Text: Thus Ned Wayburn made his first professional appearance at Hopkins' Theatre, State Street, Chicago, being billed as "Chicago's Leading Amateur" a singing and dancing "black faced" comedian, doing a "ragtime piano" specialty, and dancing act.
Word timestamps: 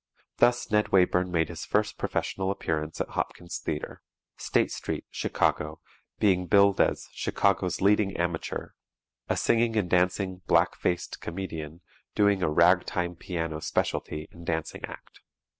Thus 0.37 0.71
Ned 0.71 0.87
Wayburn 0.87 1.29
made 1.29 1.49
his 1.49 1.63
first 1.63 1.99
professional 1.99 2.49
appearance 2.49 2.99
at 2.99 3.09
Hopkins' 3.09 3.59
Theatre, 3.59 4.01
State 4.35 4.71
Street, 4.71 5.05
Chicago, 5.11 5.79
being 6.17 6.47
billed 6.47 6.81
as 6.81 7.07
"Chicago's 7.13 7.81
Leading 7.81 8.17
Amateur" 8.17 8.69
a 9.29 9.37
singing 9.37 9.77
and 9.77 9.87
dancing 9.87 10.41
"black 10.47 10.73
faced" 10.75 11.21
comedian, 11.21 11.81
doing 12.15 12.41
a 12.41 12.49
"ragtime 12.49 13.15
piano" 13.15 13.59
specialty, 13.59 14.27
and 14.31 14.43
dancing 14.43 14.83
act. 14.85 15.19